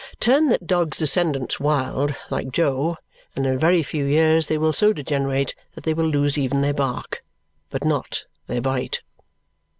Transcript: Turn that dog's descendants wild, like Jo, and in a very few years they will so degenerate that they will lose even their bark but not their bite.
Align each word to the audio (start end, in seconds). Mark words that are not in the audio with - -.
Turn 0.19 0.49
that 0.49 0.65
dog's 0.65 0.97
descendants 0.97 1.59
wild, 1.59 2.15
like 2.31 2.49
Jo, 2.49 2.97
and 3.35 3.45
in 3.45 3.53
a 3.53 3.57
very 3.59 3.83
few 3.83 4.03
years 4.03 4.47
they 4.47 4.57
will 4.57 4.73
so 4.73 4.93
degenerate 4.93 5.53
that 5.75 5.83
they 5.83 5.93
will 5.93 6.07
lose 6.09 6.39
even 6.39 6.61
their 6.61 6.73
bark 6.73 7.23
but 7.69 7.83
not 7.85 8.25
their 8.47 8.61
bite. 8.61 9.01